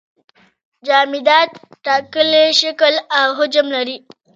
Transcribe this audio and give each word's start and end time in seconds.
جامدات 0.87 1.49
ټاکلی 1.85 2.43
شکل 2.61 2.93
او 3.19 3.27
حجم 3.39 3.67
لري. 3.75 3.97